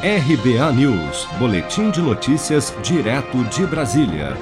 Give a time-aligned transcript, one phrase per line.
[0.00, 4.36] RBA News, Boletim de Notícias, direto de Brasília.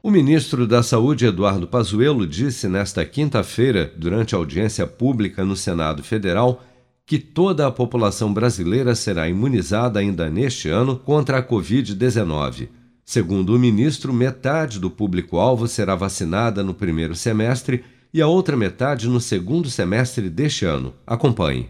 [0.00, 6.62] O ministro da Saúde, Eduardo Pazuello, disse nesta quinta-feira, durante audiência pública no Senado Federal,
[7.04, 12.68] que toda a população brasileira será imunizada ainda neste ano contra a Covid-19.
[13.04, 17.82] Segundo o ministro, metade do público-alvo será vacinada no primeiro semestre
[18.14, 20.94] e a outra metade no segundo semestre deste ano.
[21.04, 21.68] Acompanhe.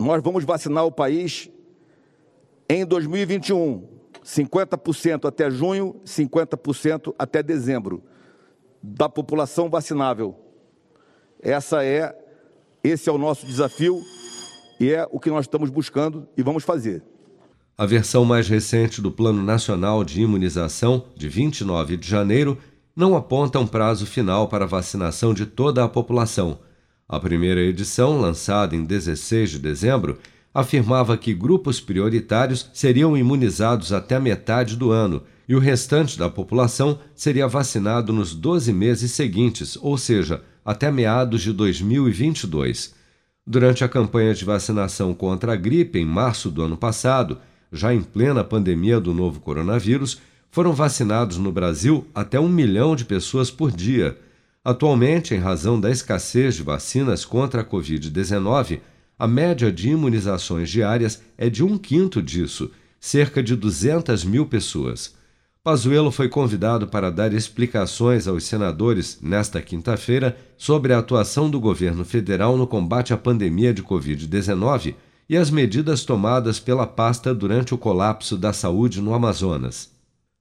[0.00, 1.50] Nós vamos vacinar o país
[2.74, 3.86] em 2021,
[4.24, 8.02] 50% até junho, 50% até dezembro
[8.82, 10.34] da população vacinável.
[11.40, 12.16] Essa é
[12.82, 14.00] esse é o nosso desafio
[14.80, 17.02] e é o que nós estamos buscando e vamos fazer.
[17.76, 22.56] A versão mais recente do Plano Nacional de Imunização, de 29 de janeiro,
[22.96, 26.58] não aponta um prazo final para a vacinação de toda a população.
[27.06, 30.18] A primeira edição, lançada em 16 de dezembro,
[30.54, 36.98] afirmava que grupos prioritários seriam imunizados até metade do ano e o restante da população
[37.14, 42.94] seria vacinado nos 12 meses seguintes, ou seja, até meados de 2022.
[43.46, 47.38] Durante a campanha de vacinação contra a gripe em março do ano passado,
[47.72, 53.04] já em plena pandemia do novo coronavírus, foram vacinados no Brasil até um milhão de
[53.04, 54.16] pessoas por dia.
[54.64, 58.80] Atualmente, em razão da escassez de vacinas contra a Covid-19,
[59.18, 65.14] a média de imunizações diárias é de um quinto disso, cerca de 200 mil pessoas.
[65.64, 72.04] Pazuello foi convidado para dar explicações aos senadores nesta quinta-feira sobre a atuação do governo
[72.04, 74.96] federal no combate à pandemia de Covid-19
[75.28, 79.90] e as medidas tomadas pela pasta durante o colapso da saúde no Amazonas.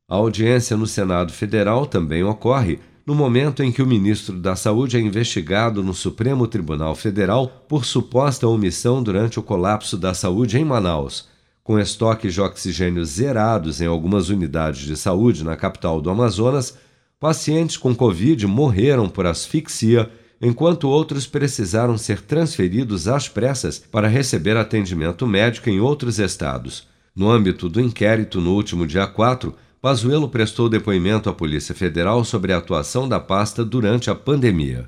[0.09, 4.97] A audiência no Senado Federal também ocorre no momento em que o ministro da Saúde
[4.97, 10.65] é investigado no Supremo Tribunal Federal por suposta omissão durante o colapso da saúde em
[10.65, 11.27] Manaus.
[11.63, 16.77] Com estoques de oxigênio zerados em algumas unidades de saúde na capital do Amazonas,
[17.19, 20.09] pacientes com Covid morreram por asfixia,
[20.41, 26.87] enquanto outros precisaram ser transferidos às pressas para receber atendimento médico em outros estados.
[27.15, 32.53] No âmbito do inquérito, no último dia 4, Pazuello prestou depoimento à Polícia Federal sobre
[32.53, 34.87] a atuação da pasta durante a pandemia.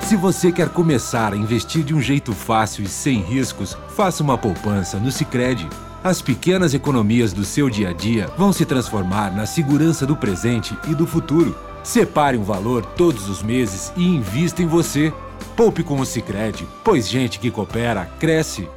[0.00, 4.36] Se você quer começar a investir de um jeito fácil e sem riscos, faça uma
[4.36, 5.68] poupança no Sicredi.
[6.02, 10.76] As pequenas economias do seu dia a dia vão se transformar na segurança do presente
[10.88, 11.56] e do futuro.
[11.84, 15.14] Separe um valor todos os meses e invista em você.
[15.56, 18.68] Poupe com o Sicredi, pois gente que coopera cresce.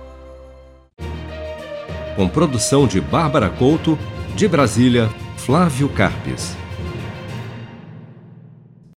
[2.16, 3.98] Com produção de Bárbara Couto,
[4.36, 5.10] de Brasília,
[5.48, 6.67] Flávio Carpes.